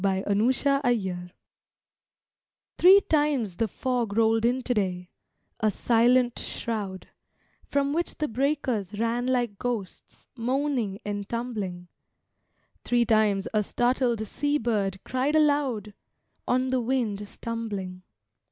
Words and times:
IMPERTURBABLE 0.03 1.29
Three 2.79 3.01
times 3.01 3.57
the 3.57 3.67
fog 3.67 4.17
rolled 4.17 4.45
in 4.45 4.63
today, 4.63 5.11
a 5.59 5.69
silent 5.69 6.39
shroud, 6.39 7.07
From 7.67 7.93
which 7.93 8.15
the 8.15 8.27
breakers 8.27 8.97
ran 8.97 9.27
like 9.27 9.59
ghosts, 9.59 10.25
moaning 10.35 10.97
and 11.05 11.29
tumbling. 11.29 11.87
Three 12.83 13.05
times 13.05 13.47
a 13.53 13.61
startled 13.61 14.25
sea 14.25 14.57
bird 14.57 14.99
cried 15.03 15.35
aloud, 15.35 15.93
On 16.47 16.71
the 16.71 16.81
wind 16.81 17.27
stumbling. 17.27 18.01